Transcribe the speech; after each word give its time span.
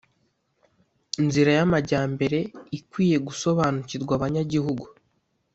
Nzira 1.25 1.51
yamajyambere 1.57 2.39
ikwiye 2.77 3.17
gusobanukirwa 3.27 4.11
abanyagihugu 4.15 4.83